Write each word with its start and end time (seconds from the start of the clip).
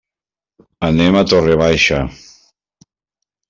Anem 0.87 1.19
a 1.21 1.23
Torre 1.33 1.59
Baixa. 1.63 2.03